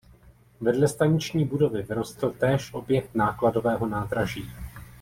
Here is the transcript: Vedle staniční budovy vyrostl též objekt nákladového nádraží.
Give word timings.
Vedle 0.61 0.87
staniční 0.87 1.45
budovy 1.45 1.81
vyrostl 1.83 2.29
též 2.29 2.73
objekt 2.73 3.15
nákladového 3.15 3.87
nádraží. 3.89 4.49